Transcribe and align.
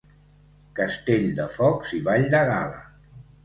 Castell 0.79 1.29
de 1.41 1.47
focs 1.59 1.95
i 2.01 2.03
ball 2.11 2.29
de 2.35 2.43
gala. 2.53 2.85